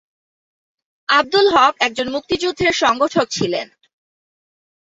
আব্দুল 1.09 1.47
হক 1.55 1.73
একজন 1.79 2.07
মুক্তিযুদ্ধের 2.09 2.73
সংগঠক 2.73 3.27
ছিলেন। 3.31 3.67